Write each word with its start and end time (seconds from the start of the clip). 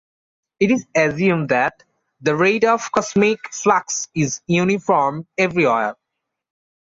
It 0.59 0.71
is 0.71 0.87
assumed 0.95 1.49
that 1.49 1.83
the 2.21 2.35
rate 2.35 2.63
of 2.63 2.91
cosmic 2.91 3.53
flux 3.53 4.09
is 4.15 4.41
uniform 4.47 5.27
everywhere. 5.37 5.95